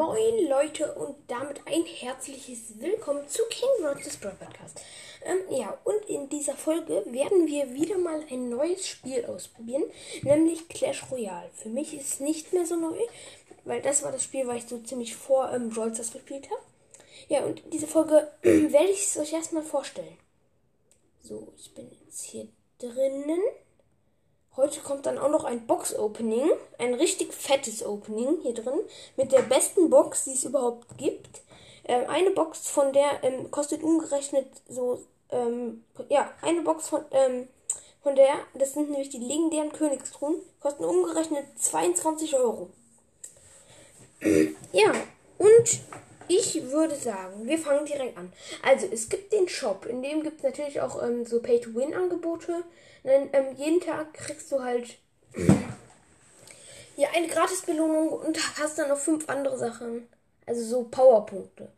[0.00, 4.80] Moin Leute und damit ein herzliches Willkommen zu King Rogers Broad Podcast.
[5.22, 9.82] Ähm, ja, und in dieser Folge werden wir wieder mal ein neues Spiel ausprobieren,
[10.22, 11.50] nämlich Clash Royale.
[11.52, 12.98] Für mich ist es nicht mehr so neu,
[13.66, 16.62] weil das war das Spiel, was ich so ziemlich vor ähm, Brawl Stars gespielt habe.
[17.28, 20.16] Ja, und in dieser Folge werde ich es euch erstmal vorstellen.
[21.22, 22.48] So, ich bin jetzt hier
[22.78, 23.42] drinnen.
[24.60, 28.78] Heute kommt dann auch noch ein Box-Opening, ein richtig fettes Opening hier drin,
[29.16, 31.40] mit der besten Box, die es überhaupt gibt.
[31.84, 37.48] Ähm, eine Box von der ähm, kostet umgerechnet so, ähm, ja, eine Box von, ähm,
[38.02, 42.68] von der, das sind nämlich die legendären Königstruhen, kosten umgerechnet 22 Euro.
[44.72, 44.92] ja,
[45.38, 45.80] und
[46.30, 48.32] ich würde sagen, wir fangen direkt an.
[48.62, 52.62] Also, es gibt den Shop, in dem gibt es natürlich auch ähm, so Pay-to-Win-Angebote.
[53.02, 54.98] Ähm, jeden Tag kriegst du halt
[56.96, 60.08] ja eine Gratis-Belohnung und hast dann noch fünf andere Sachen.
[60.46, 61.68] Also so Powerpunkte.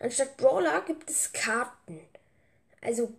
[0.00, 2.00] Anstatt Brawler gibt es Karten.
[2.82, 3.12] Also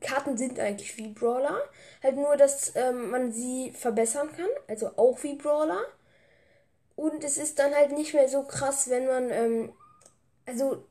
[0.00, 1.58] Karten sind eigentlich wie Brawler.
[2.02, 4.48] Halt nur, dass ähm, man sie verbessern kann.
[4.68, 5.80] Also auch wie Brawler.
[6.96, 9.72] Und es ist dann halt nicht mehr so krass, wenn man ähm,
[10.46, 10.84] also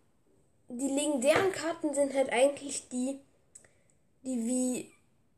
[0.69, 3.19] die legendären Karten sind halt eigentlich die,
[4.23, 4.91] die wie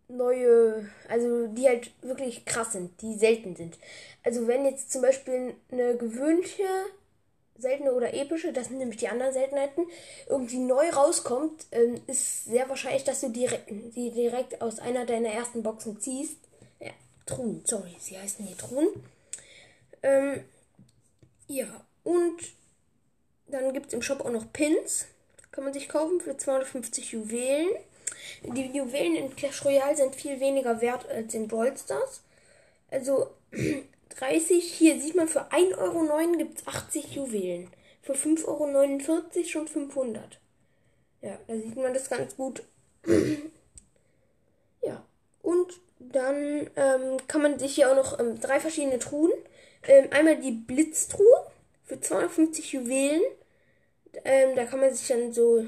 [0.08, 3.78] neue, also die halt wirklich krass sind, die selten sind.
[4.24, 6.68] Also wenn jetzt zum Beispiel eine gewöhnliche,
[7.58, 9.86] seltene oder epische, das sind nämlich die anderen Seltenheiten,
[10.28, 15.30] irgendwie neu rauskommt, ähm, ist sehr wahrscheinlich, dass du direkt, die direkt aus einer deiner
[15.30, 16.38] ersten Boxen ziehst.
[16.80, 16.92] Ja,
[17.26, 18.88] Truhen, sorry, sie heißen hier Truhen.
[20.04, 20.44] Ähm,
[21.48, 21.68] ja,
[22.04, 22.38] und
[23.48, 25.08] dann gibt es im Shop auch noch Pins.
[25.52, 27.70] Kann man sich kaufen für 250 Juwelen.
[28.44, 32.22] Die Juwelen in Clash Royale sind viel weniger wert als in Brawl Stars.
[32.92, 33.32] Also
[34.20, 37.70] 30, hier sieht man für 1,09 Euro gibt es 80 Juwelen.
[38.02, 40.40] Für 5,49 Euro schon 500.
[41.22, 42.64] Ja, da sieht man das ganz gut.
[44.82, 45.04] ja,
[45.42, 49.32] und dann ähm, kann man sich hier auch noch ähm, drei verschiedene Truhen.
[49.88, 51.45] Ähm, einmal die Blitztruhe
[51.86, 53.22] für 250 Juwelen.
[54.24, 55.66] Ähm, da kann man sich dann so,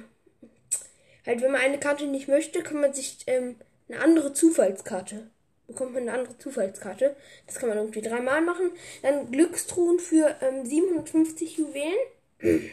[1.26, 3.56] halt wenn man eine Karte nicht möchte, kann man sich ähm,
[3.90, 5.30] eine andere Zufallskarte,
[5.68, 7.16] bekommt man eine andere Zufallskarte.
[7.46, 8.72] Das kann man irgendwie dreimal machen.
[9.02, 12.68] Dann Glückstruhen für ähm, 750 Juwelen.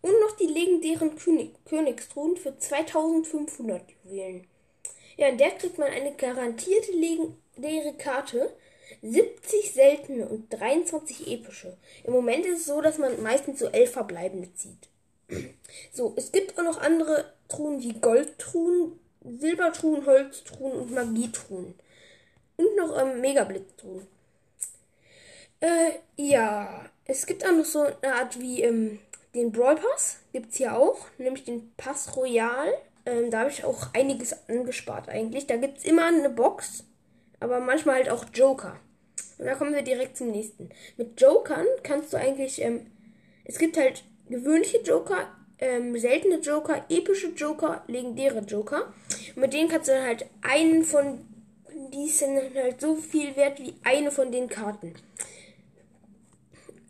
[0.00, 4.46] Und noch die legendären König Königstruhen für 2500 Juwelen.
[5.16, 8.52] Ja, in der kriegt man eine garantierte legendäre Karte
[9.02, 9.43] 70
[10.04, 11.76] seltene und 23 epische.
[12.04, 14.88] Im Moment ist es so, dass man meistens so elf verbleibende zieht.
[15.92, 21.74] So, es gibt auch noch andere Truhen wie Goldtruhen, Silbertruhen, Holztruhen und Magietruhen.
[22.56, 24.06] Und noch ähm, Megablitztruhen.
[25.60, 29.00] Äh, ja, es gibt auch noch so eine Art wie ähm,
[29.34, 30.18] den Brawl Pass.
[30.32, 32.72] Gibt es hier auch, nämlich den Pass Royal.
[33.06, 35.46] Ähm, da habe ich auch einiges angespart eigentlich.
[35.46, 36.84] Da gibt es immer eine Box
[37.44, 38.76] aber manchmal halt auch Joker.
[39.38, 40.70] Und da kommen wir direkt zum nächsten.
[40.96, 42.86] Mit Jokern kannst du eigentlich, ähm,
[43.44, 45.28] es gibt halt gewöhnliche Joker,
[45.58, 48.92] ähm, seltene Joker, epische Joker, legendäre Joker.
[49.34, 51.20] Und mit denen kannst du dann halt einen von,
[51.92, 54.94] die sind halt so viel wert wie eine von den Karten.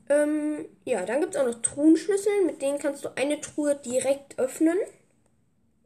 [0.09, 4.39] Ähm, ja, dann gibt es auch noch Truhenschlüssel, mit denen kannst du eine Truhe direkt
[4.39, 4.77] öffnen.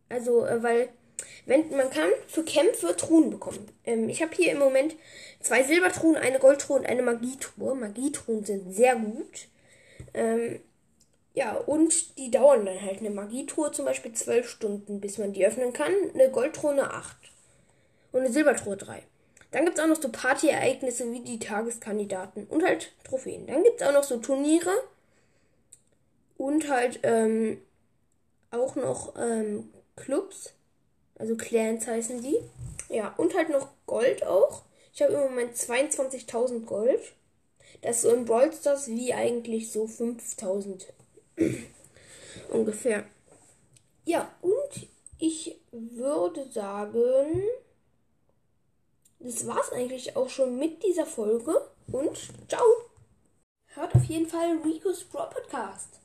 [0.08, 0.88] Also, äh, weil
[1.46, 3.66] wenn, man kann für Kämpfe Truhen bekommen.
[3.84, 4.94] Ähm, ich habe hier im Moment
[5.40, 7.74] zwei Silbertruhen, eine Goldtruhe und eine Magietruhe.
[7.74, 9.48] Magietruhen sind sehr gut.
[10.14, 10.60] Ähm,
[11.34, 12.98] ja, und die dauern dann halt.
[12.98, 15.92] Eine Magietruhe zum Beispiel zwölf Stunden, bis man die öffnen kann.
[16.14, 17.16] Eine Goldtruhe acht.
[18.12, 19.02] Und eine Silbertruhe drei.
[19.50, 23.46] Dann gibt es auch noch so Partyereignisse wie die Tageskandidaten und halt Trophäen.
[23.46, 24.72] Dann gibt es auch noch so Turniere
[26.36, 27.62] und halt ähm,
[28.50, 30.54] auch noch ähm, Clubs.
[31.18, 32.38] Also Clans heißen die.
[32.88, 34.62] Ja, und halt noch Gold auch.
[34.94, 37.00] Ich habe im Moment 22.000 Gold.
[37.82, 40.86] Das ist so in Brawl Stars wie eigentlich so 5.000
[42.50, 43.04] ungefähr.
[44.04, 44.88] Ja, und
[45.18, 47.44] ich würde sagen,
[49.20, 51.68] das war's eigentlich auch schon mit dieser Folge.
[51.92, 52.18] Und
[52.48, 52.64] ciao!
[53.66, 56.00] Hört auf jeden Fall Rico's Brawl Podcast.